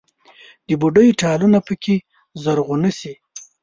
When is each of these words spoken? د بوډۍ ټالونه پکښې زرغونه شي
د 0.67 0.69
بوډۍ 0.81 1.09
ټالونه 1.21 1.59
پکښې 1.67 1.95
زرغونه 2.43 2.89
شي 2.99 3.13